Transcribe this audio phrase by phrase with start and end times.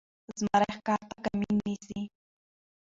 [0.39, 2.01] زمری ښکار ته کمین نیسي.